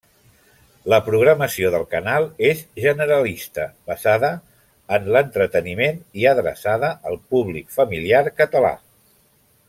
[0.91, 4.31] La programació del canal és generalista basada
[4.99, 8.73] en l'entreteniment i adreçada al públic familiar català.